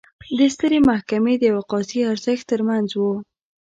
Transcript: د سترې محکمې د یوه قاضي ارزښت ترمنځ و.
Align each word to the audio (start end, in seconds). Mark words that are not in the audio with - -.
د 0.37 0.39
سترې 0.53 0.79
محکمې 0.89 1.33
د 1.39 1.43
یوه 1.51 1.63
قاضي 1.71 1.99
ارزښت 2.11 2.45
ترمنځ 2.51 2.89
و. 2.99 3.03